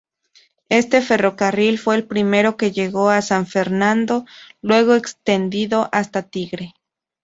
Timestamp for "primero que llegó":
2.07-3.11